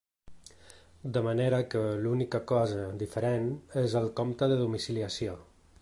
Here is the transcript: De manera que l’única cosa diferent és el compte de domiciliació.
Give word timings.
De 1.17 1.21
manera 1.27 1.59
que 1.73 1.83
l’única 2.05 2.41
cosa 2.53 2.89
diferent 3.03 3.47
és 3.85 3.95
el 4.01 4.11
compte 4.23 4.53
de 4.55 4.59
domiciliació. 4.67 5.39